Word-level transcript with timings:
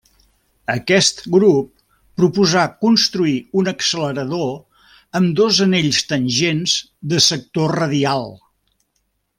Aquest 0.73 1.19
grup 1.35 1.67
proposà 2.21 2.63
construir 2.85 3.35
un 3.61 3.69
accelerador 3.73 4.89
amb 5.21 5.31
dos 5.41 5.61
anells 5.69 6.01
tangents 6.15 6.77
de 7.13 7.21
sector 7.31 7.77
radial. 7.83 8.31